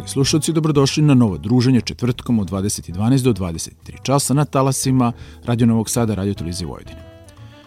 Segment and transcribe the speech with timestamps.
[0.00, 5.12] Dragi slušalci, dobrodošli na novo druženje četvrtkom od 20.12 do 23 časa na talasima
[5.44, 7.02] Radio Novog Sada, Radio Televizije Vojvodine.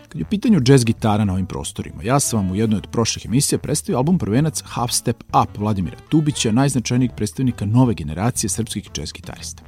[0.10, 2.88] Kad je u pitanju jazz gitara na ovim prostorima, ja sam vam u jednoj od
[2.92, 8.90] prošlih emisija predstavio album prvenac Half Step Up Vladimira Tubića, najznačajnijeg predstavnika nove generacije srpskih
[8.98, 9.64] jazz gitarista.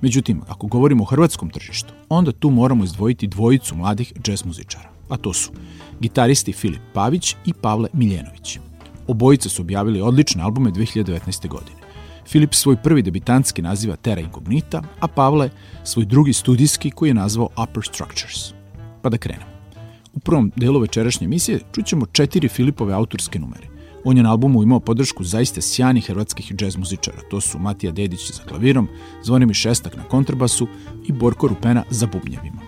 [0.00, 5.16] Međutim, ako govorimo o hrvatskom tržištu, onda tu moramo izdvojiti dvojicu mladih jazz muzičara, a
[5.16, 5.50] to su
[6.00, 8.58] gitaristi Filip Pavić i Pavle Miljenović.
[9.08, 11.48] Obojica su objavili odlične albume 2019.
[11.48, 11.83] godine.
[12.28, 15.50] Filip svoj prvi debitanski naziva Terra Incognita, a Pavle
[15.84, 18.52] svoj drugi studijski koji je nazvao Upper Structures.
[19.02, 19.50] Pa da krenemo.
[20.14, 23.68] U prvom delu večerašnje emisije čućemo četiri Filipove autorske numere.
[24.04, 27.18] On je na albumu imao podršku zaista sjajnih hrvatskih džez muzičara.
[27.30, 28.88] To su Matija Dedić za klavirom,
[29.22, 30.68] Zvonimir Šestak na kontrabasu
[31.08, 32.60] i Borko Rupena za bubnjevima.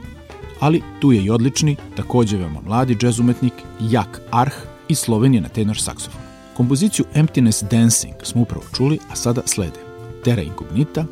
[0.61, 4.55] Ali tu je i odlični, takođe veoma mladi džez umetnik Jak Arh
[4.89, 6.26] iz Slovenije na tenor saksofon.
[6.57, 9.81] Kompoziciju Emptiness Dancing smo upravo čuli, a sada slede
[10.25, 11.05] Terra Incognita,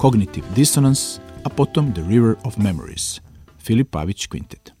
[0.00, 3.20] Cognitive Dissonance, a potom The River of Memories,
[3.58, 4.75] Filip Pavić Quintet.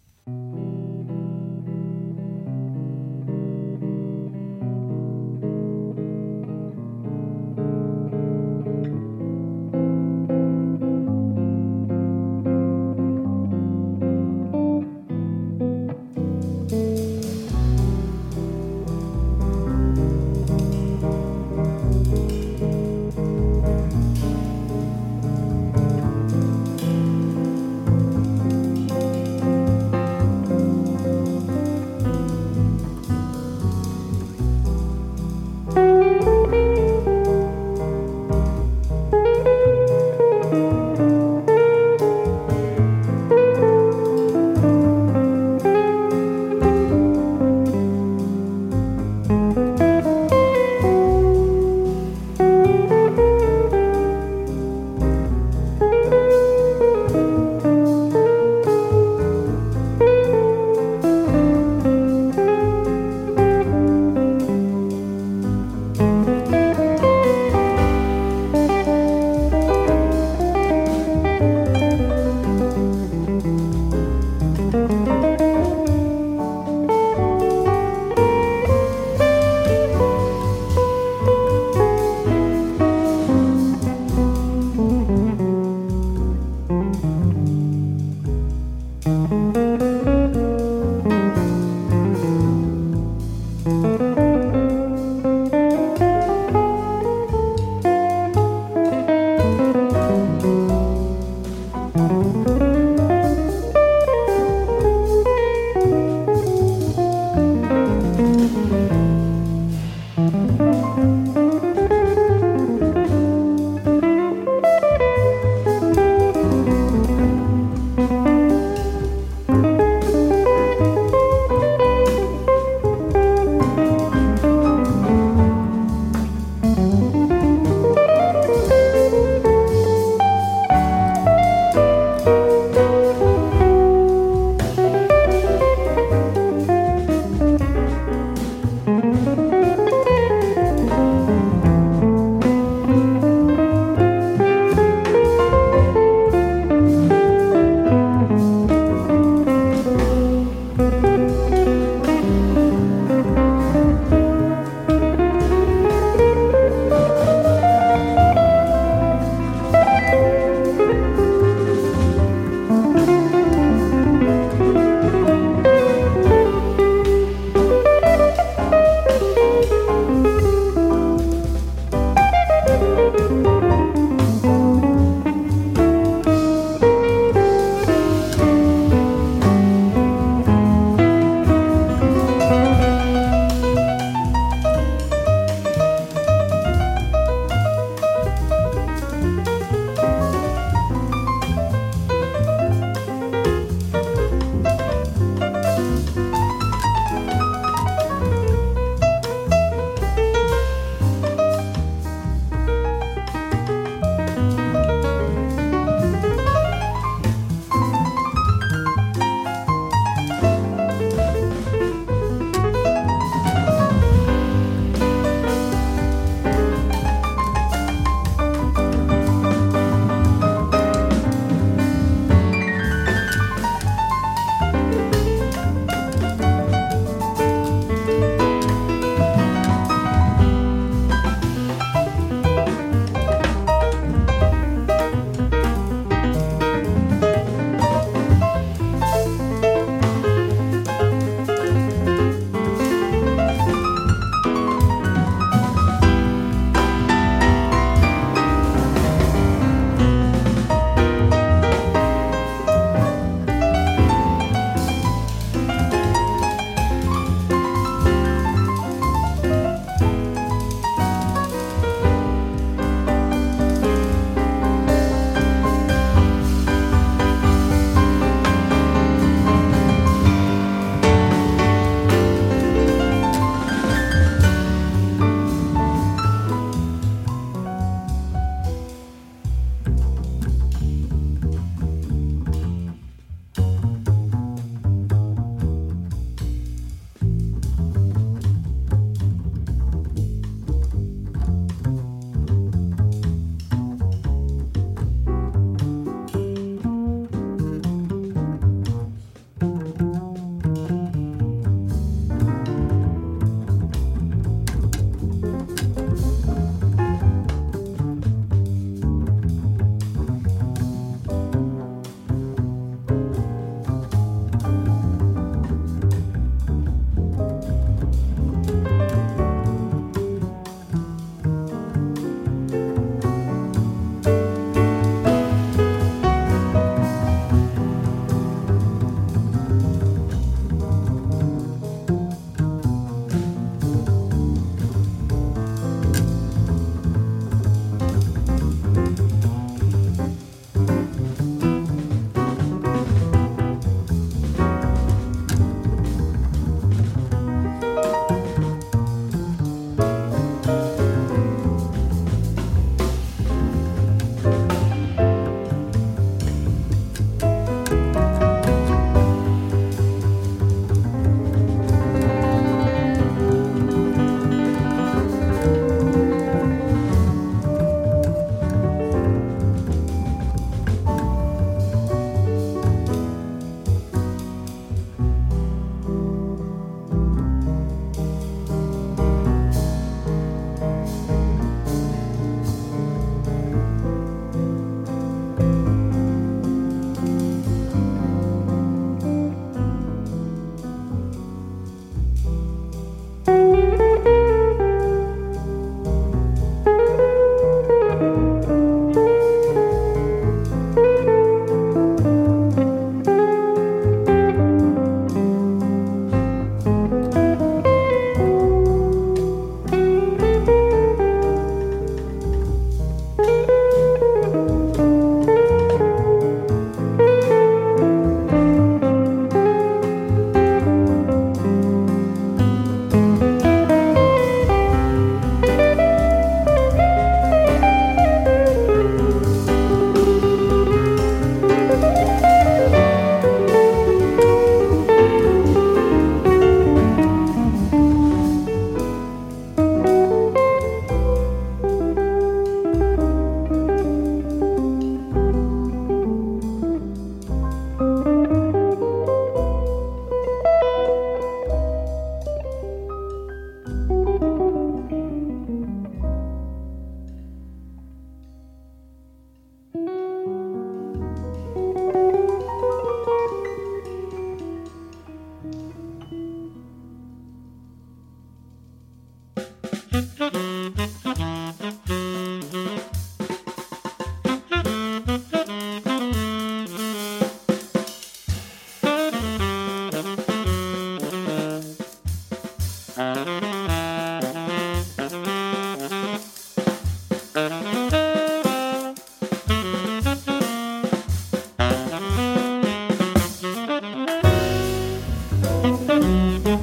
[495.86, 496.75] Música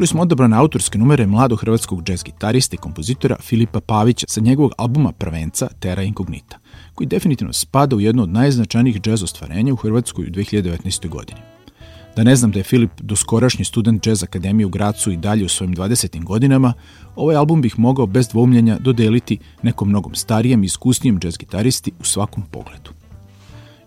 [0.00, 4.72] Čuli smo odabrane autorske numere mladog hrvatskog džez gitarista i kompozitora Filipa Pavića sa njegovog
[4.78, 6.58] albuma Prvenca Terra Incognita,
[6.94, 11.08] koji definitivno spada u jedno od najznačajnijih džez ostvarenja u Hrvatskoj u 2019.
[11.08, 11.40] godini.
[12.16, 15.48] Da ne znam da je Filip doskorašnji student džez akademije u Gracu i dalje u
[15.48, 16.24] svojim 20.
[16.24, 16.72] godinama,
[17.16, 22.04] ovaj album bih mogao bez dvoumljenja dodeliti nekom mnogom starijem i iskusnijem džez gitaristi u
[22.04, 22.99] svakom pogledu.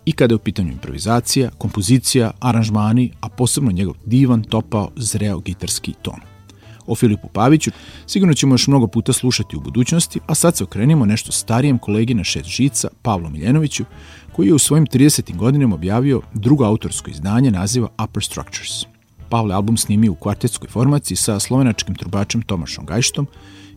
[0.05, 5.93] I kada je u pitanju improvizacija, kompozicija, aranžmani, a posebno njegov divan, topao, zreo gitarski
[6.01, 6.19] ton.
[6.87, 7.71] O Filipu Paviću
[8.07, 12.13] sigurno ćemo još mnogo puta slušati u budućnosti, a sad se okrenimo nešto starijem kolegi
[12.13, 13.85] na šest žica, Pavlu Miljenoviću,
[14.31, 15.35] koji je u svojim 30.
[15.35, 18.85] godinama objavio drugo autorsko izdanje naziva Upper Structures.
[19.29, 23.27] Pavle album snimio u kvartetskoj formaciji sa slovenačkim trubačem Tomašom Gajštom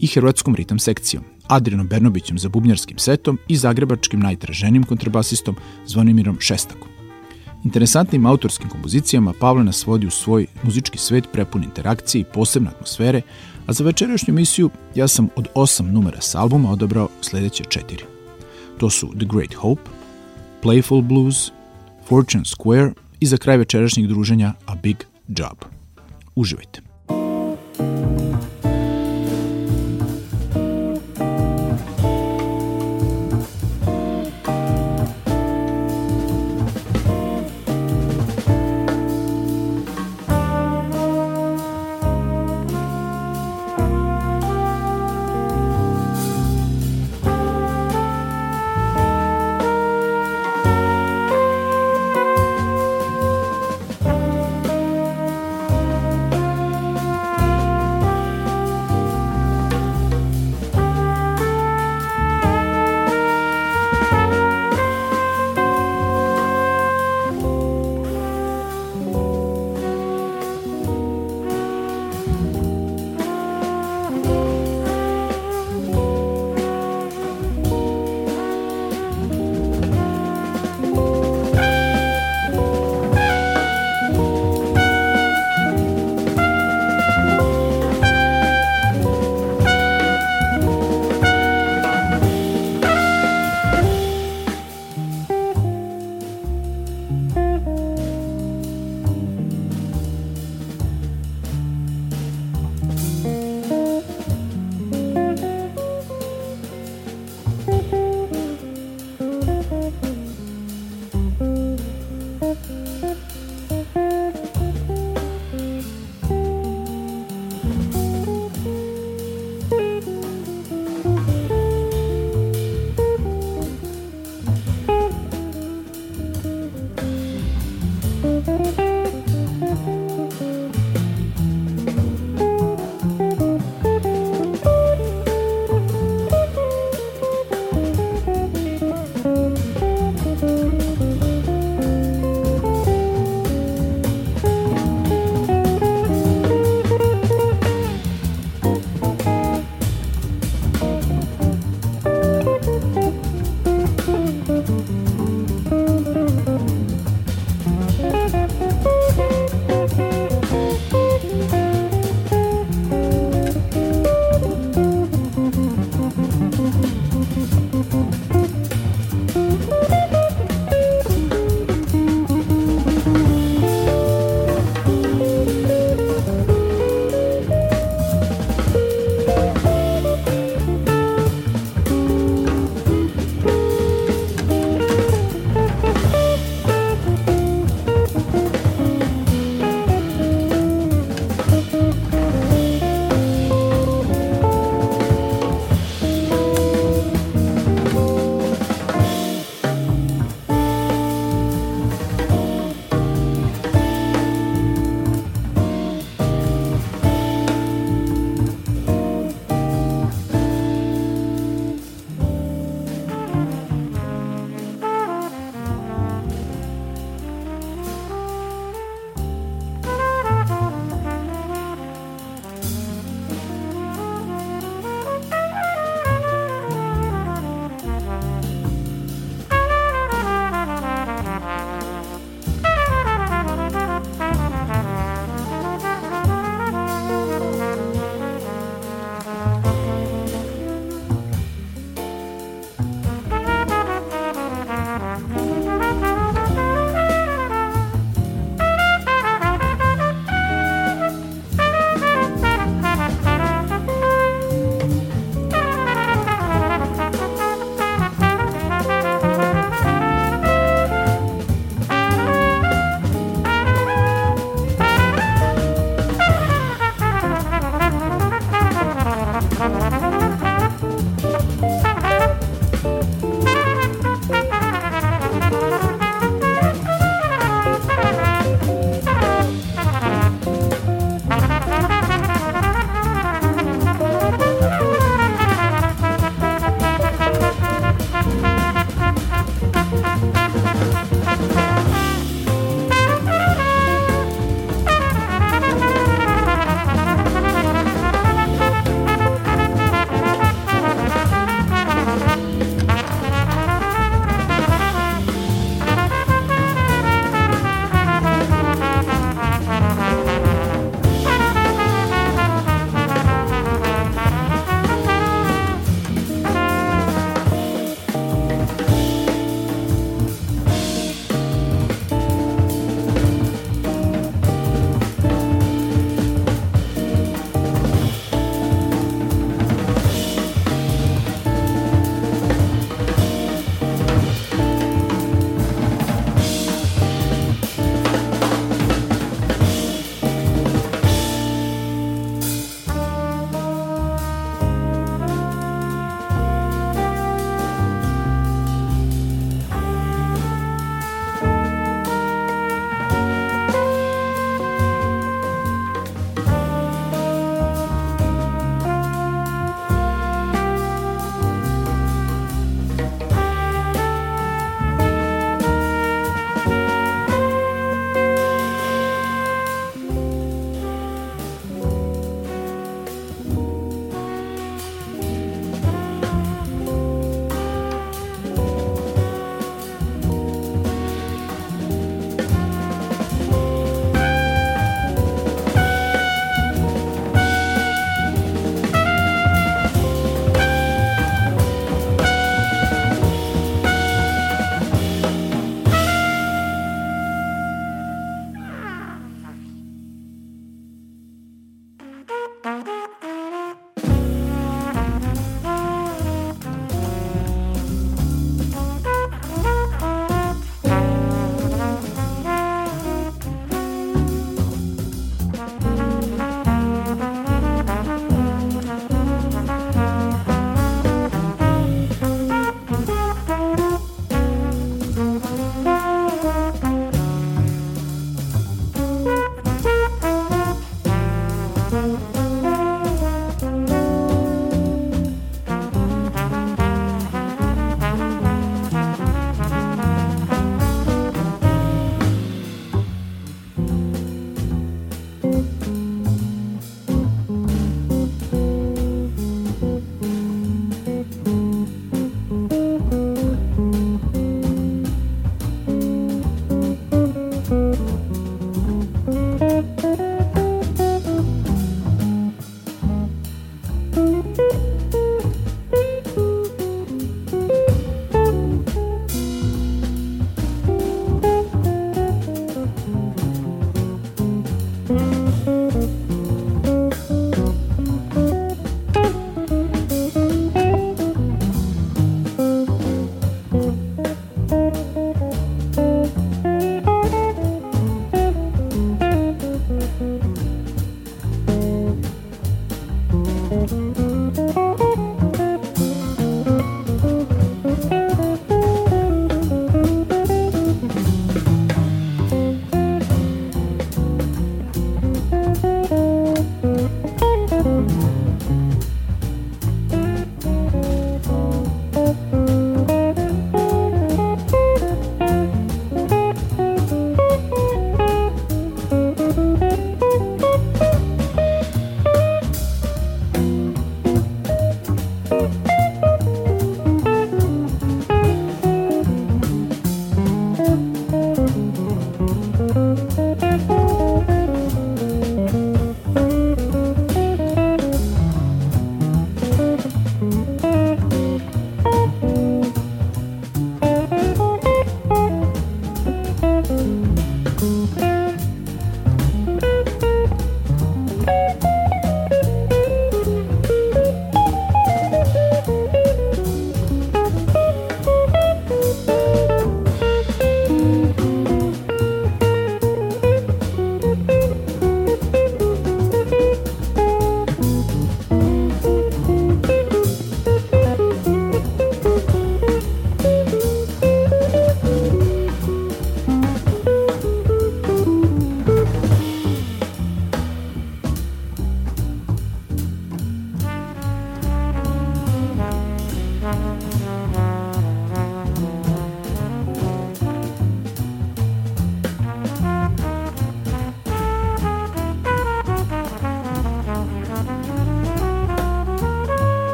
[0.00, 6.88] i hrvatskom ritam sekcijom, Adrianom Bernobićem za bubnjarskim setom i zagrebačkim najtraženim kontrabasistom Zvonimirom Šestakom.
[7.64, 13.22] Interesantnim autorskim kompozicijama Pavle nas vodi u svoj muzički svet prepun interakcije i posebne atmosfere,
[13.66, 18.04] a za večerašnju emisiju ja sam od osam numera s albuma odabrao sledeće četiri.
[18.78, 19.90] To su The Great Hope,
[20.62, 21.50] Playful Blues,
[22.08, 24.96] Fortune Square i za kraj večerašnjeg druženja A Big
[25.28, 25.64] Job.
[26.34, 26.80] Uživajte!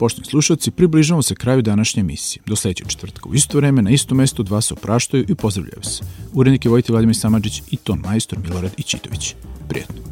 [0.00, 2.42] Poštovni slušalci, približavamo se kraju današnje emisije.
[2.46, 6.04] Do sledećeg četvrtka u isto vreme, na isto mesto, dva se opraštaju i pozdravljaju se.
[6.32, 9.34] Urednik je Vojti Vladimir Samadžić i ton majstor Milorad Ičitović.
[9.68, 10.09] Prijetno.